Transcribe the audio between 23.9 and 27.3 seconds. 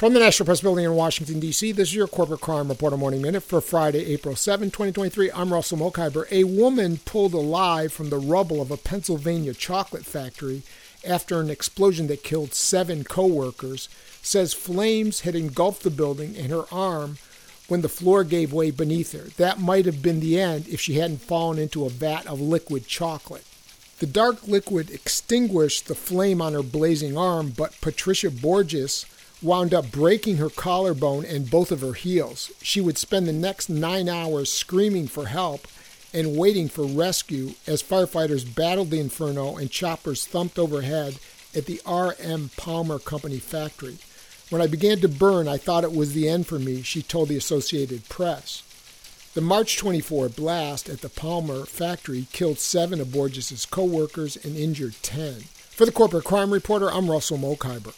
The dark liquid extinguished the flame on her blazing